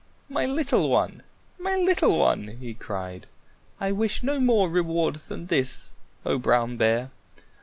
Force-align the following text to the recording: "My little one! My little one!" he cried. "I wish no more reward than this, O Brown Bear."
"My 0.29 0.47
little 0.47 0.89
one! 0.89 1.21
My 1.59 1.75
little 1.75 2.17
one!" 2.17 2.57
he 2.59 2.73
cried. 2.73 3.27
"I 3.79 3.91
wish 3.91 4.23
no 4.23 4.39
more 4.39 4.67
reward 4.67 5.17
than 5.27 5.45
this, 5.45 5.93
O 6.25 6.39
Brown 6.39 6.75
Bear." 6.77 7.11